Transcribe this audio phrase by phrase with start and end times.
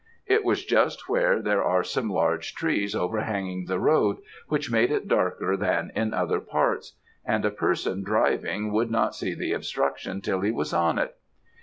[0.25, 4.91] It was just where there are some large trees over hanging the road, which made
[4.91, 10.19] it darker than in other parts; and a person driving would not see the obstruction
[10.19, 11.17] till he was on it.